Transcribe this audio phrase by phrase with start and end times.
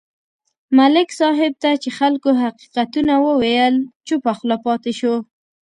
[0.77, 3.75] ملک صاحب ته چې خلکو حقیقتونه وویل،
[4.07, 5.15] چوپه خوله پاتې شو.